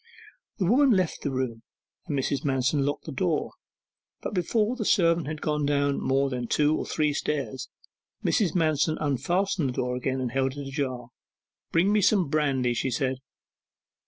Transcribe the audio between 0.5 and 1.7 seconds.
The woman left the room,